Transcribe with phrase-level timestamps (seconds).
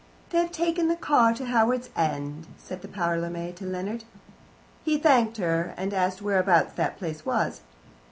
[0.31, 4.03] "They have taken the car to Howards End," said the parlourmaid to Leonard.
[4.83, 7.61] He thanked her, and asked whereabouts that place was.